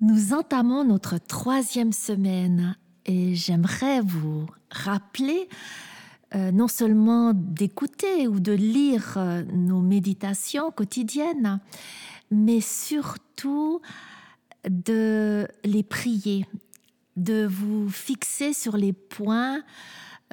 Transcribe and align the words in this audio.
Nous 0.00 0.34
entamons 0.34 0.84
notre 0.84 1.16
troisième 1.16 1.92
semaine 1.92 2.76
et 3.06 3.34
j'aimerais 3.34 4.02
vous 4.02 4.44
rappeler 4.70 5.48
euh, 6.34 6.52
non 6.52 6.68
seulement 6.68 7.32
d'écouter 7.32 8.28
ou 8.28 8.38
de 8.38 8.52
lire 8.52 9.14
euh, 9.16 9.42
nos 9.54 9.80
méditations 9.80 10.70
quotidiennes, 10.70 11.60
mais 12.30 12.60
surtout 12.60 13.80
de 14.68 15.48
les 15.64 15.82
prier, 15.82 16.44
de 17.16 17.46
vous 17.46 17.88
fixer 17.88 18.52
sur 18.52 18.76
les 18.76 18.92
points 18.92 19.62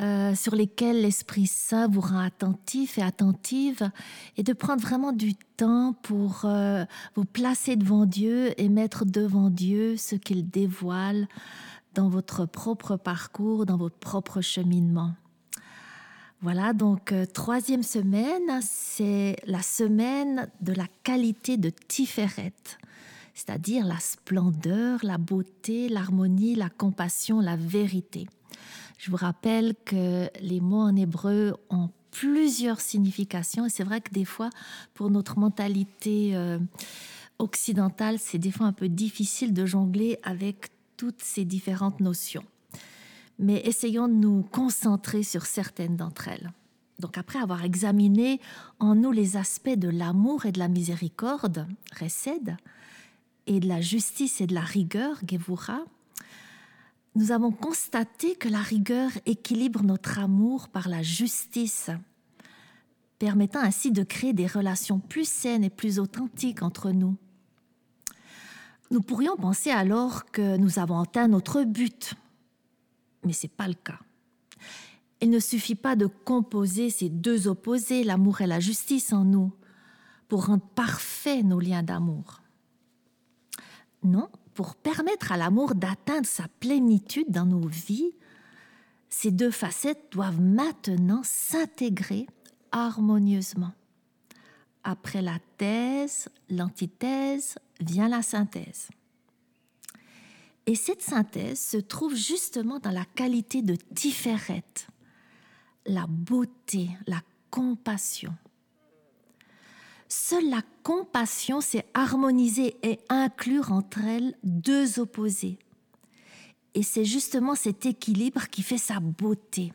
euh, 0.02 0.34
sur 0.34 0.56
lesquels 0.56 1.02
l'Esprit 1.02 1.46
Saint 1.46 1.88
vous 1.88 2.02
rend 2.02 2.18
attentif 2.18 2.98
et 2.98 3.04
attentive, 3.04 3.92
et 4.38 4.44
de 4.44 4.54
prendre 4.54 4.82
vraiment 4.82 5.12
du 5.12 5.36
temps 5.36 5.94
pour 6.02 6.46
euh, 6.46 6.84
vous 7.16 7.26
placer 7.26 7.76
devant 7.76 8.08
Dieu 8.08 8.60
et 8.60 8.70
mettre 8.70 9.06
devant 9.06 9.52
Dieu 9.52 9.96
ce 9.98 10.16
qu'il 10.16 10.50
dévoile 10.50 11.28
dans 11.94 12.10
votre 12.10 12.48
propre 12.48 12.98
parcours, 12.98 13.68
dans 13.68 13.78
votre 13.78 13.98
propre 13.98 14.42
cheminement. 14.42 15.14
Voilà, 16.42 16.74
donc 16.74 17.12
euh, 17.12 17.26
troisième 17.26 17.84
semaine, 17.84 18.60
c'est 18.62 19.38
la 19.46 19.62
semaine 19.62 20.50
de 20.62 20.74
la 20.74 20.88
qualité 21.04 21.56
de 21.56 21.70
Tiferet, 21.70 22.54
c'est-à-dire 23.36 23.86
la 23.86 24.00
splendeur, 24.00 25.00
la 25.04 25.20
beauté, 25.20 25.88
l'harmonie, 25.88 26.56
la 26.56 26.70
compassion, 26.70 27.40
la 27.40 27.56
vérité. 27.56 28.28
Je 29.04 29.12
vous 29.12 29.18
rappelle 29.18 29.76
que 29.84 30.30
les 30.40 30.62
mots 30.62 30.84
en 30.84 30.96
hébreu 30.96 31.58
ont 31.70 31.90
plusieurs 32.12 32.80
significations 32.80 33.66
et 33.66 33.70
c'est 33.70 33.84
vrai 33.84 34.00
que 34.00 34.14
des 34.14 34.24
fois, 34.24 34.50
pour 34.94 35.10
notre 35.10 35.38
mentalité 35.38 36.38
euh, 36.38 36.58
occidentale, 37.38 38.18
c'est 38.18 38.38
des 38.38 38.50
fois 38.50 38.66
un 38.66 38.72
peu 38.72 38.88
difficile 38.88 39.54
de 39.54 39.66
jongler 39.66 40.20
avec 40.24 40.70
toutes 40.96 41.22
ces 41.22 41.44
différentes 41.44 42.00
notions. 42.00 42.46
Mais 43.40 43.58
essayons 43.66 44.08
de 44.08 44.14
nous 44.14 44.42
concentrer 44.44 45.24
sur 45.24 45.48
certaines 45.48 45.98
d'entre 45.98 46.30
elles. 46.30 46.54
Donc 47.00 47.18
après 47.18 47.40
avoir 47.40 47.66
examiné 47.66 48.40
en 48.80 48.96
nous 48.96 49.12
les 49.12 49.36
aspects 49.36 49.76
de 49.76 49.90
l'amour 49.90 50.46
et 50.46 50.54
de 50.54 50.60
la 50.60 50.70
miséricorde, 50.70 51.68
Resed, 52.00 52.56
et 53.48 53.60
de 53.60 53.68
la 53.68 53.82
justice 53.82 54.40
et 54.40 54.48
de 54.48 54.56
la 54.56 54.62
rigueur, 54.62 55.20
Gevura, 55.30 55.84
nous 57.16 57.32
avons 57.32 57.52
constaté 57.52 58.36
que 58.36 58.50
la 58.50 58.62
rigueur 58.62 59.12
équilibre 59.26 59.84
notre 59.84 60.20
amour 60.20 60.70
par 60.70 60.90
la 60.90 61.04
justice, 61.04 61.92
permettant 63.20 63.62
ainsi 63.62 63.92
de 63.92 64.04
créer 64.04 64.34
des 64.34 64.48
relations 64.48 65.00
plus 65.00 65.28
saines 65.28 65.64
et 65.64 65.70
plus 65.70 66.00
authentiques 66.00 66.64
entre 66.64 66.92
nous. 66.92 67.16
Nous 68.92 69.02
pourrions 69.02 69.38
penser 69.38 69.70
alors 69.70 70.26
que 70.26 70.58
nous 70.58 70.80
avons 70.80 71.00
atteint 71.00 71.28
notre 71.28 71.64
but, 71.64 72.16
mais 73.24 73.34
ce 73.34 73.46
n'est 73.46 73.54
pas 73.56 73.68
le 73.68 73.76
cas. 73.76 74.00
Il 75.22 75.30
ne 75.30 75.40
suffit 75.40 75.76
pas 75.76 75.96
de 75.96 76.06
composer 76.06 76.90
ces 76.90 77.10
deux 77.10 77.48
opposés, 77.48 78.04
l'amour 78.04 78.42
et 78.42 78.48
la 78.48 78.60
justice, 78.60 79.14
en 79.14 79.24
nous, 79.24 79.54
pour 80.28 80.48
rendre 80.48 80.68
parfaits 80.76 81.46
nos 81.46 81.60
liens 81.60 81.84
d'amour. 81.84 82.42
Non, 84.04 84.30
pour 84.54 84.76
permettre 84.76 85.32
à 85.32 85.38
l'amour 85.38 85.76
d'atteindre 85.76 86.28
sa 86.28 86.48
plénitude 86.60 87.30
dans 87.30 87.46
nos 87.46 87.68
vies, 87.68 88.14
ces 89.10 89.32
deux 89.32 89.52
facettes 89.52 90.08
doivent 90.12 90.42
maintenant 90.42 91.22
s'intégrer 91.24 92.28
harmonieusement. 92.72 93.74
Après 94.84 95.22
la 95.22 95.38
thèse, 95.58 96.30
l'antithèse, 96.50 97.56
vient 97.80 98.10
la 98.10 98.22
synthèse. 98.22 98.90
Et 100.66 100.76
cette 100.76 101.02
synthèse 101.02 101.60
se 101.60 101.78
trouve 101.78 102.16
justement 102.16 102.80
dans 102.80 102.92
la 102.92 103.06
qualité 103.06 103.62
de 103.62 103.76
Tiferet, 103.76 104.64
la 105.86 106.08
beauté, 106.08 106.90
la 107.06 107.22
compassion. 107.50 108.34
Seule 110.16 110.52
la 110.52 110.62
compassion 110.84 111.60
sait 111.60 111.88
harmoniser 111.96 112.76
et 112.84 113.00
inclure 113.10 113.72
entre 113.72 113.98
elles 114.06 114.38
deux 114.44 115.00
opposés. 115.00 115.58
Et 116.76 116.84
c'est 116.84 117.04
justement 117.04 117.56
cet 117.56 117.88
équilibre 117.88 118.48
qui 118.50 118.62
fait 118.62 118.78
sa 118.78 119.00
beauté. 119.00 119.74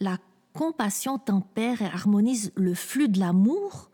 La 0.00 0.18
compassion 0.52 1.18
tempère 1.18 1.80
et 1.80 1.86
harmonise 1.86 2.52
le 2.56 2.74
flux 2.74 3.08
de 3.08 3.18
l'amour 3.18 3.90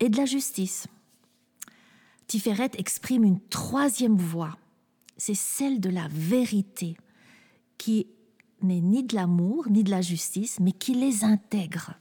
et 0.00 0.08
de 0.08 0.16
la 0.16 0.26
justice. 0.26 0.88
Tiferet 2.26 2.72
exprime 2.78 3.22
une 3.22 3.40
troisième 3.48 4.18
voie, 4.18 4.58
c'est 5.16 5.36
celle 5.36 5.78
de 5.78 5.88
la 5.88 6.08
vérité, 6.08 6.96
qui 7.78 8.08
n'est 8.60 8.80
ni 8.80 9.04
de 9.04 9.14
l'amour 9.14 9.70
ni 9.70 9.84
de 9.84 9.90
la 9.92 10.02
justice, 10.02 10.58
mais 10.58 10.72
qui 10.72 10.94
les 10.94 11.22
intègre, 11.22 11.94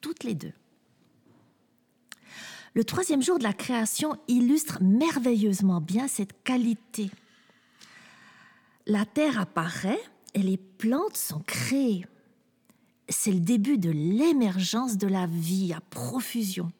toutes 0.00 0.22
les 0.22 0.36
deux. 0.36 0.52
Le 2.78 2.84
troisième 2.84 3.22
jour 3.22 3.40
de 3.40 3.42
la 3.42 3.52
création 3.52 4.14
illustre 4.28 4.78
merveilleusement 4.80 5.80
bien 5.80 6.06
cette 6.06 6.44
qualité. 6.44 7.10
La 8.86 9.04
terre 9.04 9.40
apparaît 9.40 9.98
et 10.34 10.42
les 10.44 10.58
plantes 10.58 11.16
sont 11.16 11.40
créées. 11.40 12.06
C'est 13.08 13.32
le 13.32 13.40
début 13.40 13.78
de 13.78 13.90
l'émergence 13.90 14.96
de 14.96 15.08
la 15.08 15.26
vie 15.26 15.72
à 15.72 15.80
profusion. 15.90 16.70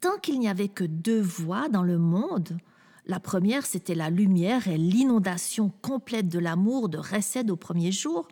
Tant 0.00 0.18
qu'il 0.18 0.40
n'y 0.40 0.48
avait 0.48 0.66
que 0.66 0.82
deux 0.82 1.22
voies 1.22 1.68
dans 1.68 1.84
le 1.84 1.98
monde, 1.98 2.58
la 3.06 3.20
première 3.20 3.64
c'était 3.64 3.94
la 3.94 4.10
lumière 4.10 4.66
et 4.66 4.76
l'inondation 4.76 5.72
complète 5.82 6.28
de 6.28 6.40
l'amour 6.40 6.88
de 6.88 6.98
Récède 6.98 7.52
au 7.52 7.56
premier 7.56 7.92
jour, 7.92 8.26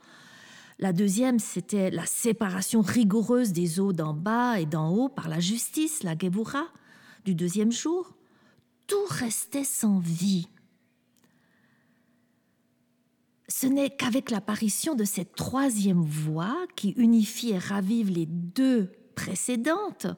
la 0.79 0.93
deuxième, 0.93 1.39
c'était 1.39 1.91
la 1.91 2.05
séparation 2.05 2.83
rigoureuse 2.83 3.53
des 3.53 3.81
eaux 3.81 3.95
d'en 3.95 4.13
bas 4.13 4.61
et 4.61 4.67
d'en 4.67 4.91
haut 4.91 5.09
par 5.09 5.29
la 5.29 5.41
justice, 5.41 6.03
la 6.03 6.17
Gebura, 6.17 6.65
du 7.25 7.35
deuxième 7.35 7.73
jour. 7.73 8.15
Tout 8.87 9.05
restait 9.09 9.65
sans 9.65 9.99
vie. 9.99 10.49
Ce 13.49 13.67
n'est 13.67 13.91
qu'avec 13.91 14.31
l'apparition 14.31 14.95
de 14.95 15.05
cette 15.05 15.35
troisième 15.35 16.03
voie 16.03 16.57
qui 16.77 16.91
unifie 16.91 17.51
et 17.51 17.59
ravive 17.59 18.11
les 18.11 18.27
deux 18.27 18.93
précédentes 19.15 20.09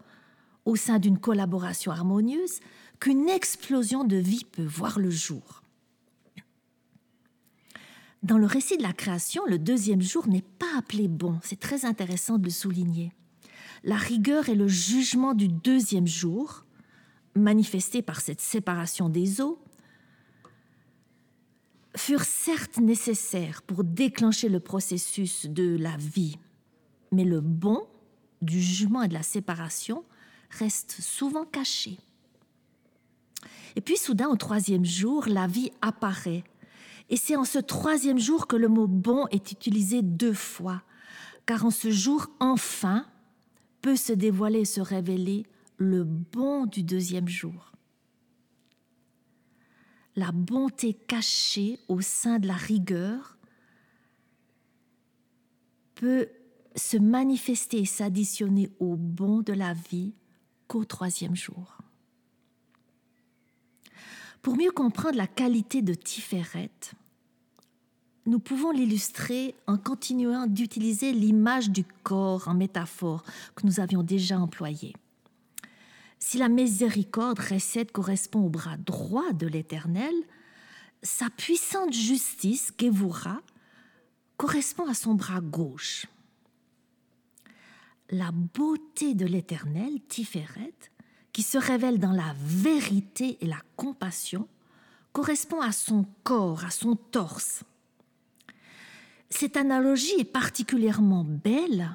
au 0.65 0.75
sein 0.75 0.99
d'une 0.99 1.19
collaboration 1.19 1.93
harmonieuse 1.93 2.59
qu'une 2.99 3.29
explosion 3.29 4.03
de 4.03 4.17
vie 4.17 4.45
peut 4.45 4.65
voir 4.65 4.99
le 4.99 5.11
jour. 5.11 5.58
Dans 8.23 8.39
le 8.39 8.47
récit 8.47 8.77
de 8.77 8.83
la 8.83 8.93
création, 8.93 9.45
le 9.47 9.59
deuxième 9.59 10.03
jour 10.03 10.27
n'est 10.27 10.43
pas 10.43 10.77
appelé 10.77 11.07
bon. 11.07 11.39
C'est 11.43 11.61
très 11.61 11.85
intéressant 11.85 12.39
de 12.39 12.45
le 12.45 12.51
souligner. 12.51 13.13
La 13.85 13.97
rigueur 13.97 14.49
et 14.49 14.57
le 14.57 14.67
jugement 14.67 15.35
du 15.35 15.49
deuxième 15.49 16.09
jour, 16.09 16.65
manifestés 17.37 18.03
par 18.03 18.21
cette 18.21 18.41
séparation 18.41 19.09
des 19.09 19.41
eaux, 19.41 19.63
furent 21.97 22.25
certes 22.25 22.79
nécessaires 22.79 23.63
pour 23.63 23.85
déclencher 23.85 24.49
le 24.49 24.61
processus 24.61 25.47
de 25.47 25.77
la 25.77 25.97
vie, 25.97 26.39
mais 27.13 27.25
le 27.25 27.41
bon 27.41 27.87
du 28.43 28.61
jugement 28.61 29.03
et 29.03 29.09
de 29.09 29.15
la 29.15 29.23
séparation 29.23 30.05
reste 30.51 31.01
souvent 31.01 31.45
caché. 31.45 31.99
Et 33.77 33.81
puis 33.81 33.97
soudain, 33.97 34.29
au 34.29 34.37
troisième 34.37 34.85
jour, 34.85 35.27
la 35.29 35.47
vie 35.47 35.71
apparaît 35.83 36.43
et 37.09 37.17
c'est 37.17 37.37
en 37.37 37.45
ce 37.45 37.59
troisième 37.59 38.19
jour 38.19 38.47
que 38.47 38.57
le 38.57 38.69
mot 38.69 38.87
bon 38.87 39.27
est 39.29 39.53
utilisé 39.53 40.03
deux 40.03 40.35
fois, 40.35 40.83
car 41.47 41.65
en 41.65 41.71
ce 41.71 41.91
jour, 41.91 42.29
enfin, 42.41 43.07
peut 43.81 43.97
se 43.97 44.13
dévoiler 44.13 44.61
et 44.61 44.65
se 44.65 44.81
révéler 44.81 45.47
le 45.79 46.05
bon 46.05 46.67
du 46.67 46.83
deuxième 46.83 47.29
jour. 47.29 47.73
La 50.17 50.33
bonté 50.33 50.95
cachée 50.95 51.79
au 51.89 52.01
sein 52.01 52.39
de 52.39 52.49
la 52.49 52.55
rigueur 52.55 53.39
peut 55.95 56.29
se 56.75 56.97
manifester 56.97 57.79
et 57.79 57.85
s'additionner 57.87 58.71
au 58.79 58.97
bon 58.97 59.41
de 59.41 59.53
la 59.53 59.73
vie 59.73 60.15
qu'au 60.67 60.85
troisième 60.85 61.37
jour. 61.37 61.78
Pour 64.43 64.57
mieux 64.57 64.71
comprendre 64.71 65.17
la 65.17 65.27
qualité 65.27 65.83
de 65.83 65.95
Tiferet, 65.95 66.71
nous 68.27 68.39
pouvons 68.39 68.71
l'illustrer 68.71 69.55
en 69.67 69.79
continuant 69.79 70.47
d'utiliser 70.47 71.13
l'image 71.13 71.71
du 71.71 71.85
corps 72.03 72.47
en 72.47 72.55
métaphore 72.55 73.25
que 73.55 73.67
nous 73.67 73.81
avions 73.81 74.03
déjà 74.03 74.39
employée. 74.39 74.95
Si 76.19 76.37
la 76.37 76.49
miséricorde 76.49 77.39
récède 77.39 77.91
correspond 77.91 78.41
au 78.45 78.49
bras 78.49 78.77
droit 78.77 79.33
de 79.33 79.47
l'Éternel, 79.47 80.15
sa 81.03 81.31
puissante 81.31 81.93
justice, 81.93 82.73
Gevura, 82.79 83.41
correspond 84.37 84.87
à 84.89 84.95
son 84.95 85.15
bras 85.15 85.41
gauche. 85.41 86.07
La 88.11 88.31
beauté 88.33 89.15
de 89.15 89.27
l'Éternel, 89.27 90.01
Tiferet, 90.09 90.75
qui 91.39 91.45
se 91.45 91.57
révèle 91.57 92.01
dans 92.01 92.11
la 92.11 92.35
vérité 92.41 93.39
et 93.41 93.47
la 93.47 93.61
compassion, 93.77 94.49
correspond 95.13 95.61
à 95.61 95.71
son 95.71 96.05
corps, 96.25 96.65
à 96.65 96.71
son 96.71 96.97
torse. 96.97 97.63
Cette 99.31 99.57
analogie 99.57 100.19
est 100.19 100.25
particulièrement 100.25 101.23
belle 101.23 101.91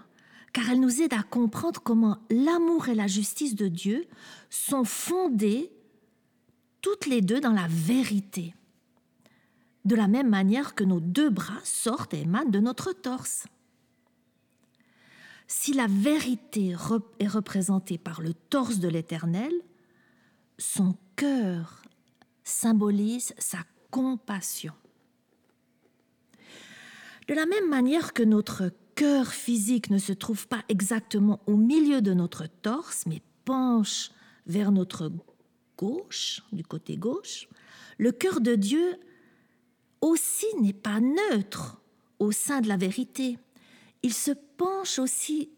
car 0.53 0.69
elle 0.69 0.79
nous 0.79 1.01
aide 1.01 1.13
à 1.13 1.23
comprendre 1.23 1.81
comment 1.81 2.19
l'amour 2.29 2.87
et 2.87 2.95
la 2.95 3.07
justice 3.07 3.53
de 3.55 3.67
Dieu 3.67 4.07
sont 4.49 4.85
fondées 4.85 5.69
toutes 6.79 7.05
les 7.05 7.19
deux 7.19 7.41
dans 7.41 7.51
la 7.51 7.67
vérité, 7.67 8.55
de 9.83 9.95
la 9.97 10.07
même 10.07 10.29
manière 10.29 10.73
que 10.73 10.85
nos 10.85 11.01
deux 11.01 11.29
bras 11.29 11.59
sortent 11.65 12.13
et 12.13 12.21
émanent 12.21 12.49
de 12.49 12.59
notre 12.59 12.93
torse. 12.93 13.43
Si 15.55 15.71
la 15.71 15.85
vérité 15.85 16.75
est 17.19 17.27
représentée 17.27 17.99
par 17.99 18.21
le 18.21 18.33
torse 18.33 18.79
de 18.79 18.87
l'Éternel, 18.87 19.53
son 20.57 20.97
cœur 21.15 21.83
symbolise 22.43 23.35
sa 23.37 23.59
compassion. 23.91 24.73
De 27.27 27.35
la 27.35 27.45
même 27.45 27.69
manière 27.69 28.13
que 28.13 28.23
notre 28.23 28.71
cœur 28.95 29.27
physique 29.27 29.91
ne 29.91 29.99
se 29.99 30.11
trouve 30.11 30.47
pas 30.47 30.63
exactement 30.69 31.39
au 31.45 31.55
milieu 31.55 32.01
de 32.01 32.15
notre 32.15 32.47
torse, 32.47 33.05
mais 33.05 33.21
penche 33.45 34.09
vers 34.47 34.71
notre 34.71 35.11
gauche, 35.77 36.41
du 36.51 36.63
côté 36.63 36.97
gauche, 36.97 37.47
le 37.99 38.11
cœur 38.11 38.41
de 38.41 38.55
Dieu 38.55 38.99
aussi 40.01 40.47
n'est 40.59 40.73
pas 40.73 40.99
neutre 40.99 41.79
au 42.17 42.31
sein 42.31 42.59
de 42.59 42.67
la 42.67 42.75
vérité. 42.75 43.37
Il 44.03 44.13
se 44.13 44.31
penche 44.31 44.99
aussi 44.99 45.49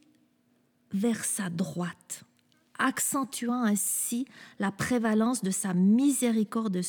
vers 0.92 1.26
sa 1.26 1.50
droite 1.50 2.24
accentuant 2.78 3.64
ainsi 3.64 4.26
la 4.60 4.72
prévalence 4.72 5.42
de 5.42 5.52
sa 5.52 5.74
miséricorde, 5.74 6.82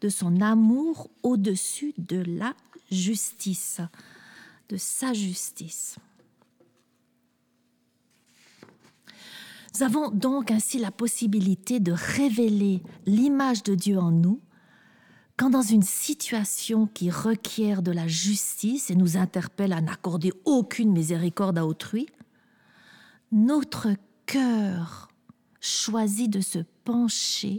de, 0.00 0.08
son 0.08 0.40
amour 0.40 1.10
au-dessus 1.22 1.94
de 1.98 2.22
la 2.26 2.54
justice, 2.90 3.80
de 4.68 4.76
sa 4.76 5.12
justice. 5.12 5.96
Nous 9.74 9.82
avons 9.82 10.10
donc 10.10 10.52
ainsi 10.52 10.78
la 10.78 10.92
possibilité 10.92 11.80
de 11.80 11.92
révéler 11.92 12.80
l'image 13.06 13.64
de 13.64 13.74
Dieu 13.74 13.98
en 13.98 14.12
nous 14.12 14.40
quand 15.36 15.50
dans 15.50 15.62
une 15.62 15.82
situation 15.82 16.86
qui 16.86 17.10
requiert 17.10 17.82
de 17.82 17.90
la 17.90 18.06
justice 18.06 18.90
et 18.90 18.94
nous 18.94 19.16
interpelle 19.16 19.72
à 19.72 19.80
n'accorder 19.80 20.32
aucune 20.44 20.92
miséricorde 20.92 21.58
à 21.58 21.66
autrui, 21.66 22.06
notre 23.32 23.88
cœur 24.26 25.08
choisit 25.60 26.30
de 26.30 26.40
se 26.40 26.60
pencher 26.84 27.58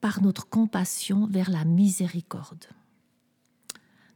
par 0.00 0.22
notre 0.22 0.48
compassion 0.48 1.26
vers 1.26 1.50
la 1.50 1.64
miséricorde. 1.64 2.66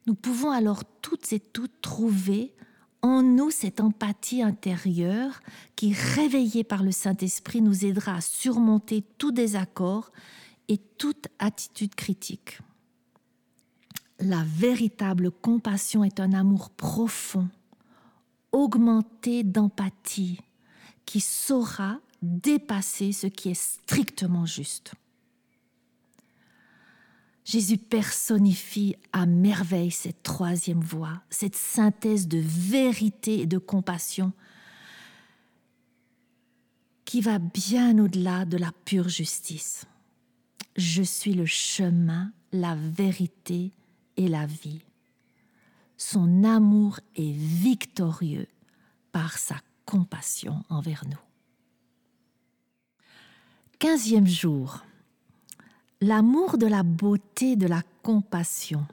Nous 0.06 0.14
pouvons 0.14 0.50
alors 0.50 0.84
toutes 1.00 1.32
et 1.32 1.40
toutes 1.40 1.80
trouver 1.80 2.54
en 3.02 3.22
nous 3.22 3.50
cette 3.50 3.80
empathie 3.80 4.42
intérieure 4.42 5.40
qui, 5.76 5.94
réveillée 5.94 6.64
par 6.64 6.82
le 6.82 6.92
Saint-Esprit, 6.92 7.62
nous 7.62 7.84
aidera 7.86 8.16
à 8.16 8.20
surmonter 8.20 9.02
tout 9.16 9.32
désaccord 9.32 10.12
et 10.70 10.78
toute 10.78 11.26
attitude 11.40 11.96
critique. 11.96 12.60
La 14.20 14.44
véritable 14.44 15.32
compassion 15.32 16.04
est 16.04 16.20
un 16.20 16.32
amour 16.32 16.70
profond, 16.70 17.48
augmenté 18.52 19.42
d'empathie, 19.42 20.40
qui 21.04 21.20
saura 21.20 21.98
dépasser 22.22 23.10
ce 23.10 23.26
qui 23.26 23.50
est 23.50 23.60
strictement 23.60 24.46
juste. 24.46 24.92
Jésus 27.44 27.78
personnifie 27.78 28.94
à 29.12 29.26
merveille 29.26 29.90
cette 29.90 30.22
troisième 30.22 30.82
voie, 30.82 31.20
cette 31.30 31.56
synthèse 31.56 32.28
de 32.28 32.38
vérité 32.38 33.40
et 33.40 33.46
de 33.46 33.58
compassion 33.58 34.32
qui 37.04 37.20
va 37.20 37.40
bien 37.40 37.98
au-delà 37.98 38.44
de 38.44 38.56
la 38.56 38.70
pure 38.84 39.08
justice. 39.08 39.86
Je 40.76 41.02
suis 41.02 41.34
le 41.34 41.46
chemin, 41.46 42.32
la 42.52 42.74
vérité 42.74 43.72
et 44.16 44.28
la 44.28 44.46
vie. 44.46 44.82
Son 45.96 46.44
amour 46.44 47.00
est 47.16 47.32
victorieux 47.32 48.46
par 49.12 49.38
sa 49.38 49.56
compassion 49.84 50.64
envers 50.68 51.04
nous. 51.06 51.18
Quinzième 53.78 54.26
jour. 54.26 54.84
L'amour 56.00 56.58
de 56.58 56.66
la 56.66 56.82
beauté, 56.82 57.56
de 57.56 57.66
la 57.66 57.82
compassion. 58.02 58.86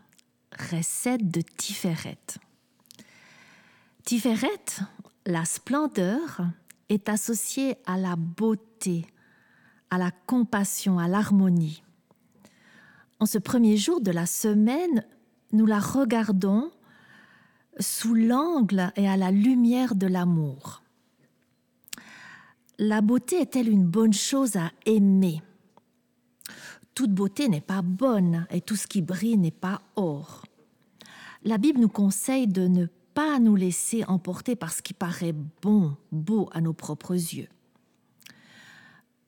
Recette 0.71 1.30
de 1.30 1.41
Tiferet. 1.41 2.18
Tiferet, 4.03 4.81
la 5.25 5.45
splendeur, 5.45 6.41
est 6.89 7.09
associée 7.09 7.75
à 7.85 7.97
la 7.97 8.15
beauté, 8.15 9.06
à 9.89 9.98
la 9.98 10.12
compassion, 10.12 11.00
à 11.00 11.07
l'harmonie. 11.07 11.84
En 13.19 13.25
ce 13.25 13.38
premier 13.38 13.78
jour 13.78 14.01
de 14.01 14.12
la 14.12 14.25
semaine, 14.25 15.06
nous 15.51 15.66
la 15.66 15.80
regardons 15.80 16.72
sous 17.80 18.13
l'angle 18.13 18.92
et 18.95 19.07
à 19.07 19.18
la 19.18 19.31
lumière 19.31 19.95
de 19.95 20.07
l'amour. 20.07 20.84
La 22.80 23.01
beauté 23.01 23.38
est-elle 23.38 23.69
une 23.69 23.86
bonne 23.86 24.13
chose 24.13 24.56
à 24.56 24.72
aimer? 24.86 25.42
Toute 26.94 27.12
beauté 27.12 27.48
n'est 27.48 27.62
pas 27.62 27.81
bonne 27.81 28.45
et 28.50 28.62
tout 28.62 28.75
ce 28.75 28.88
qui 28.88 29.01
brille 29.01 29.38
n'est 29.38 29.51
pas 29.51 29.81
or. 29.95 30.44
La 31.44 31.57
Bible 31.57 31.80
nous 31.80 31.90
conseille 31.90 32.48
de 32.48 32.68
ne 32.68 32.88
pas 33.13 33.40
nous 33.40 33.56
laisser 33.56 34.04
emporter 34.06 34.56
par 34.56 34.72
ce 34.72 34.81
qui 34.81 34.94
paraît 34.94 35.33
bon, 35.62 35.95
beau 36.12 36.50
à 36.51 36.62
nos 36.62 36.74
propres 36.74 37.13
yeux. 37.13 37.48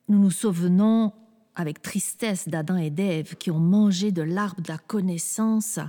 Nous 0.09 0.17
nous 0.17 0.31
souvenons 0.31 1.13
avec 1.53 1.83
tristesse 1.83 2.49
d'Adam 2.49 2.77
et 2.77 2.89
d'Ève 2.89 3.35
qui 3.35 3.51
ont 3.51 3.59
mangé 3.59 4.11
de 4.11 4.23
l'arbre 4.23 4.61
de 4.61 4.67
la 4.67 4.79
connaissance, 4.79 5.79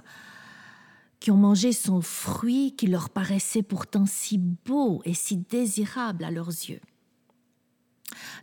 qui 1.20 1.30
ont 1.30 1.38
mangé 1.38 1.72
son 1.72 2.02
fruit 2.02 2.76
qui 2.76 2.86
leur 2.86 3.08
paraissait 3.08 3.62
pourtant 3.62 4.04
si 4.04 4.36
beau 4.36 5.00
et 5.06 5.14
si 5.14 5.38
désirable 5.38 6.24
à 6.24 6.30
leurs 6.30 6.48
yeux. 6.48 6.80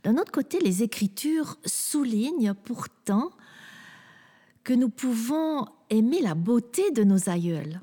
D'un 0.04 0.18
autre 0.18 0.32
côté, 0.32 0.60
les 0.60 0.82
Écritures 0.82 1.58
soulignent 1.64 2.56
pourtant 2.56 3.30
que 4.64 4.74
nous 4.74 4.90
pouvons 4.90 5.68
aimer 5.92 6.22
la 6.22 6.34
beauté 6.34 6.90
de 6.92 7.04
nos 7.04 7.30
aïeuls. 7.30 7.82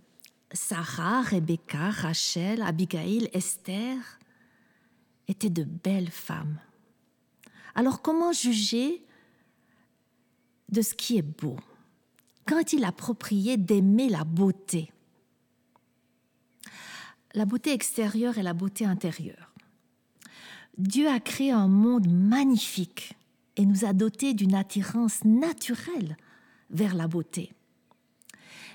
Sarah, 0.52 1.22
Rebecca, 1.22 1.90
Rachel, 1.90 2.62
Abigail, 2.62 3.28
Esther 3.32 3.98
étaient 5.28 5.50
de 5.50 5.64
belles 5.64 6.10
femmes. 6.10 6.58
Alors 7.74 8.02
comment 8.02 8.32
juger 8.32 9.02
de 10.70 10.82
ce 10.82 10.94
qui 10.94 11.18
est 11.18 11.22
beau? 11.22 11.56
Quand 12.46 12.58
est-il 12.58 12.84
approprié 12.84 13.56
d'aimer 13.56 14.08
la 14.08 14.24
beauté? 14.24 14.92
La 17.34 17.46
beauté 17.46 17.72
extérieure 17.72 18.38
et 18.38 18.42
la 18.42 18.52
beauté 18.52 18.84
intérieure. 18.84 19.52
Dieu 20.78 21.08
a 21.08 21.20
créé 21.20 21.50
un 21.50 21.68
monde 21.68 22.08
magnifique 22.08 23.16
et 23.56 23.66
nous 23.66 23.84
a 23.84 23.92
dotés 23.92 24.34
d'une 24.34 24.54
attirance 24.54 25.24
naturelle 25.24 26.16
vers 26.70 26.94
la 26.94 27.06
beauté. 27.06 27.52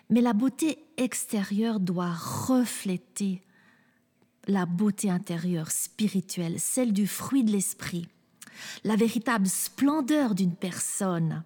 Mais 0.10 0.22
la 0.22 0.34
beauté 0.34 0.80
extérieure 0.98 1.80
doit 1.80 2.12
refléter 2.14 3.42
la 4.48 4.66
beauté 4.66 5.10
intérieure 5.10 5.72
spirituelle, 5.72 6.60
celle 6.60 6.94
du 6.94 7.06
fruit 7.06 7.44
de 7.44 7.52
l'esprit. 7.52 8.08
La 8.84 8.96
véritable 8.96 9.48
splendeur 9.48 10.36
d'une 10.36 10.56
personne 10.56 11.44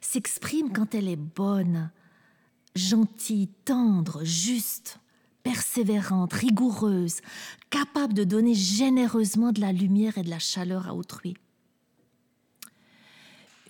s'exprime 0.00 0.72
quand 0.72 0.94
elle 0.94 1.08
est 1.08 1.16
bonne, 1.16 1.90
gentille, 2.74 3.48
tendre, 3.64 4.24
juste 4.24 4.98
persévérante, 5.42 6.32
rigoureuse, 6.32 7.20
capable 7.70 8.14
de 8.14 8.24
donner 8.24 8.54
généreusement 8.54 9.52
de 9.52 9.60
la 9.60 9.72
lumière 9.72 10.18
et 10.18 10.22
de 10.22 10.30
la 10.30 10.38
chaleur 10.38 10.88
à 10.88 10.94
autrui. 10.94 11.36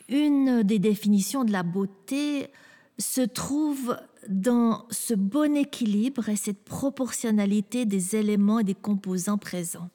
Une 0.09 0.63
des 0.63 0.79
définitions 0.79 1.45
de 1.45 1.53
la 1.53 1.63
beauté 1.63 2.51
se 2.99 3.23
trouve 3.23 3.99
dans 4.29 4.87
ce 4.91 5.15
bon 5.15 5.57
équilibre 5.57 6.29
et 6.29 6.37
cette 6.37 6.65
proportionnalité 6.65 7.87
des 7.87 8.15
éléments 8.15 8.61
et 8.61 8.65
des 8.65 8.75
composants 8.75 9.39
présents. 9.39 9.91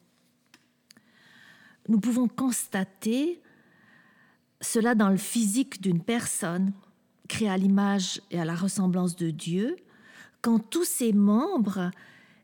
Nous 1.90 1.98
pouvons 1.98 2.28
constater 2.28 3.42
cela 4.60 4.94
dans 4.94 5.08
le 5.08 5.16
physique 5.16 5.82
d'une 5.82 6.00
personne 6.00 6.72
créée 7.26 7.48
à 7.48 7.56
l'image 7.56 8.20
et 8.30 8.38
à 8.40 8.44
la 8.44 8.54
ressemblance 8.54 9.16
de 9.16 9.30
Dieu, 9.30 9.74
quand 10.40 10.60
tous 10.60 10.84
ses 10.84 11.12
membres 11.12 11.90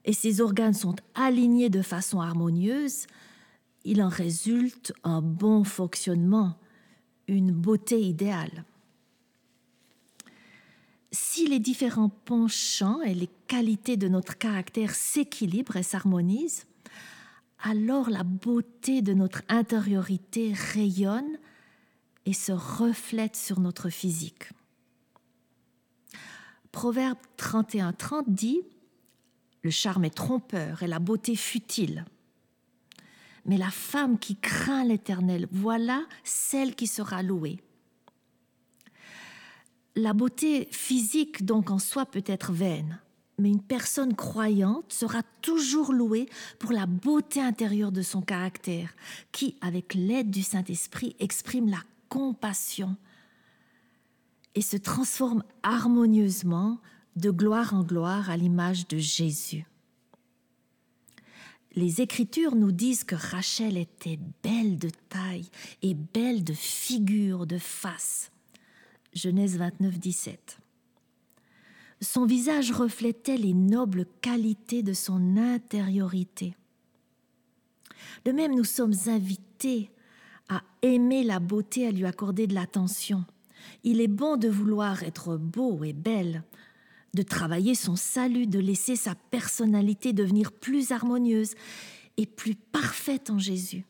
et 0.05 0.13
ses 0.13 0.41
organes 0.41 0.75
sont 0.75 0.97
alignés 1.15 1.71
de 1.71 1.81
façon 1.81 2.21
harmonieuse, 2.21 3.07
il 3.85 4.03
en 4.03 4.09
résulte 4.09 4.93
un 5.05 5.23
bon 5.23 5.63
fonctionnement, 5.63 6.59
une 7.29 7.53
beauté 7.53 8.01
idéale. 8.01 8.65
Si 11.13 11.47
les 11.47 11.61
différents 11.61 12.09
penchants 12.09 13.01
et 13.03 13.15
les 13.15 13.31
qualités 13.47 13.97
de 13.97 14.09
notre 14.09 14.37
caractère 14.37 14.93
s'équilibrent 14.93 15.77
et 15.77 15.85
s'harmonisent, 15.85 16.67
alors 17.63 18.11
la 18.11 18.23
beauté 18.23 19.03
de 19.03 19.15
notre 19.15 19.43
intériorité 19.49 20.53
rayonne 20.53 21.39
et 22.27 22.33
se 22.33 22.53
reflète 22.53 23.37
sur 23.37 23.61
notre 23.61 23.89
physique. 23.89 24.51
Proverbe 26.73 27.19
31-30 27.39 28.25
dit 28.29 28.61
Le 29.63 29.71
charme 29.71 30.05
est 30.05 30.15
trompeur 30.15 30.83
et 30.83 30.87
la 30.87 30.99
beauté 30.99 31.37
futile. 31.37 32.05
Mais 33.47 33.57
la 33.57 33.71
femme 33.71 34.19
qui 34.19 34.37
craint 34.37 34.85
l'Éternel, 34.85 35.47
voilà 35.53 36.05
celle 36.25 36.75
qui 36.75 36.87
sera 36.87 37.23
louée. 37.23 37.61
La 39.95 40.13
beauté 40.13 40.69
physique, 40.73 41.47
donc 41.47 41.71
en 41.71 41.79
soi, 41.79 42.05
peut 42.05 42.25
être 42.27 42.53
vaine, 42.53 43.01
mais 43.39 43.51
une 43.51 43.63
personne 43.63 44.15
croyante 44.15 44.93
sera 44.93 45.23
toujours 45.43 45.93
louée 45.93 46.29
pour 46.59 46.73
la 46.73 46.87
beauté 46.87 47.41
intérieure 47.41 47.93
de 47.93 48.03
son 48.03 48.23
caractère, 48.23 48.95
qui, 49.33 49.57
avec 49.61 49.95
l'aide 49.95 50.31
du 50.31 50.43
Saint-Esprit, 50.43 51.17
exprime 51.19 51.69
la 51.69 51.83
compassion 52.09 52.97
et 54.55 54.63
se 54.63 54.77
transforme 54.77 55.45
harmonieusement 55.63 56.81
de 57.17 57.31
gloire 57.31 57.75
en 57.75 57.83
gloire 57.83 58.31
à 58.31 58.37
l'image 58.37 58.89
de 58.89 58.99
Jésus. 58.99 59.67
Les 61.75 62.01
Écritures 62.01 62.55
nous 62.55 62.73
disent 62.73 63.05
que 63.05 63.15
Rachel 63.15 63.77
était 63.77 64.19
belle 64.43 64.79
de 64.79 64.89
taille 65.11 65.51
et 65.83 65.93
belle 65.93 66.43
de 66.43 66.55
figure, 66.55 67.47
de 67.47 67.59
face. 67.59 68.31
Genèse 69.13 69.59
29, 69.59 69.99
17. 69.99 70.59
Son 72.01 72.27
visage 72.27 72.73
reflétait 72.73 73.39
les 73.39 73.55
nobles 73.55 74.07
qualités 74.21 74.83
de 74.83 74.93
son 74.93 75.37
intériorité. 75.37 76.55
De 78.25 78.33
même, 78.33 78.55
nous 78.55 78.65
sommes 78.65 78.95
invités 79.07 79.91
à 80.49 80.63
aimer 80.83 81.25
la 81.25 81.41
beauté, 81.41 81.87
à 81.87 81.91
lui 81.91 82.05
accorder 82.05 82.47
de 82.47 82.55
l'attention. 82.55 83.25
Il 83.83 84.01
est 84.01 84.09
bon 84.09 84.37
de 84.37 84.49
vouloir 84.49 85.03
être 85.03 85.37
beau 85.37 85.83
et 85.85 85.93
belle, 85.93 86.45
de 87.15 87.23
travailler 87.23 87.75
son 87.75 87.97
salut, 87.97 88.47
de 88.47 88.59
laisser 88.59 88.95
sa 88.95 89.15
personnalité 89.15 90.13
devenir 90.13 90.53
plus 90.53 90.93
harmonieuse 90.93 91.55
et 92.17 92.27
plus 92.27 92.55
parfaite 92.55 93.31
en 93.31 93.39
Jésus. 93.39 93.85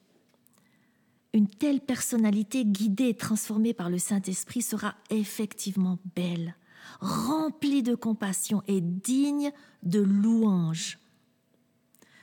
Une 1.32 1.48
telle 1.48 1.80
personnalité 1.80 2.64
guidée 2.64 3.08
et 3.08 3.16
transformée 3.16 3.74
par 3.74 3.90
le 3.90 3.98
Saint-Esprit 3.98 4.62
sera 4.62 4.94
effectivement 5.10 5.98
belle, 6.14 6.56
remplie 7.00 7.82
de 7.82 7.94
compassion 7.94 8.62
et 8.66 8.80
digne 8.80 9.52
de 9.82 10.00
louange. 10.00 10.98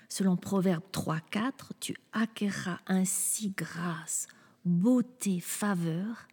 Selon 0.10 0.38
Proverbe 0.38 0.84
3, 0.92 1.20
4, 1.32 1.74
tu 1.80 1.96
acquerras 2.12 2.80
ainsi 2.86 3.54
grâce, 3.58 4.28
beauté, 4.66 5.40
faveur 5.40 6.28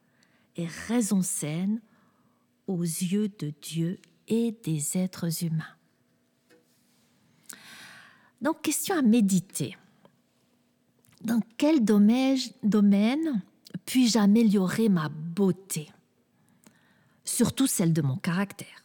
et 0.57 0.67
raison 0.89 1.23
saine 1.23 1.81
aux 2.67 2.83
yeux 2.83 3.29
de 3.39 3.53
Dieu 3.63 3.99
et 4.29 4.53
des 4.63 4.99
êtres 4.99 5.45
humains. 5.45 5.65
Donc, 8.43 8.63
question 8.63 8.97
à 8.97 9.03
méditer. 9.03 9.77
Dans 11.23 11.41
quel 11.57 11.85
domaine 11.85 13.43
puis-je 13.85 14.19
améliorer 14.19 14.89
ma 14.89 15.09
beauté? 15.09 15.91
Surtout 17.41 17.67
celle 17.67 17.95
de 17.95 18.03
mon 18.03 18.19
caractère. 18.19 18.85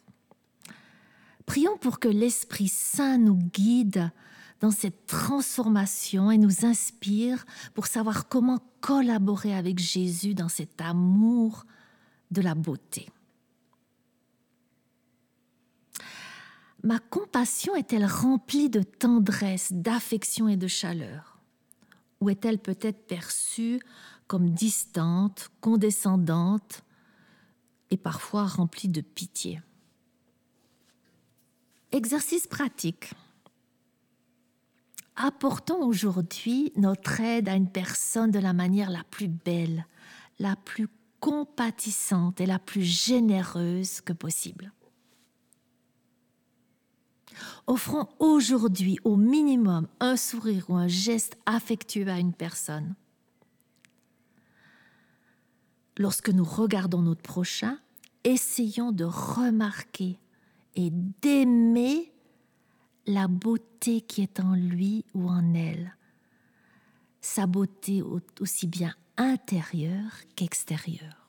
Prions 1.45 1.77
pour 1.77 1.99
que 1.99 2.07
l'Esprit 2.07 2.69
Saint 2.69 3.17
nous 3.17 3.35
guide 3.35 4.13
dans 4.61 4.71
cette 4.71 5.07
transformation 5.07 6.31
et 6.31 6.37
nous 6.37 6.65
inspire 6.65 7.45
pour 7.73 7.85
savoir 7.85 8.29
comment 8.29 8.61
collaborer 8.79 9.53
avec 9.53 9.79
Jésus 9.79 10.35
dans 10.35 10.47
cet 10.47 10.79
amour 10.79 11.65
de 12.31 12.39
la 12.39 12.55
beauté. 12.55 13.09
Ma 16.81 16.99
compassion 16.99 17.75
est-elle 17.75 18.05
remplie 18.05 18.69
de 18.69 18.83
tendresse, 18.83 19.73
d'affection 19.73 20.47
et 20.47 20.55
de 20.55 20.67
chaleur? 20.67 21.41
Ou 22.21 22.29
est-elle 22.29 22.59
peut-être 22.59 23.05
perçue 23.05 23.81
comme 24.27 24.51
distante, 24.51 25.51
condescendante 25.59 26.84
et 27.91 27.97
parfois 27.97 28.45
remplie 28.45 28.89
de 28.89 29.01
pitié 29.01 29.61
Exercice 31.91 32.47
pratique 32.47 33.11
apportons 35.15 35.85
aujourd'hui 35.85 36.71
notre 36.75 37.21
aide 37.21 37.49
à 37.49 37.55
une 37.55 37.69
personne 37.69 38.31
de 38.31 38.39
la 38.39 38.53
manière 38.53 38.89
la 38.89 39.03
plus 39.03 39.27
belle, 39.27 39.85
la 40.39 40.55
plus 40.55 40.87
compatissante 41.19 42.41
et 42.41 42.45
la 42.45 42.59
plus 42.59 42.83
généreuse 42.83 44.01
que 44.01 44.13
possible. 44.13 44.71
Offrons 47.67 48.07
aujourd'hui 48.19 48.97
au 49.03 49.15
minimum 49.15 49.87
un 49.99 50.15
sourire 50.15 50.69
ou 50.69 50.75
un 50.75 50.87
geste 50.87 51.37
affectueux 51.45 52.07
à 52.07 52.19
une 52.19 52.33
personne. 52.33 52.95
Lorsque 55.97 56.29
nous 56.29 56.43
regardons 56.43 57.01
notre 57.01 57.21
prochain, 57.21 57.77
essayons 58.23 58.91
de 58.91 59.05
remarquer 59.05 60.19
et 60.75 60.89
d'aimer 61.21 62.11
la 63.07 63.27
beauté 63.27 64.01
qui 64.01 64.21
est 64.21 64.39
en 64.39 64.55
lui 64.55 65.05
ou 65.13 65.29
en 65.29 65.53
elle, 65.53 65.95
sa 67.21 67.47
beauté 67.47 68.03
aussi 68.39 68.67
bien 68.67 68.93
intérieure 69.17 70.11
qu'extérieure. 70.35 71.24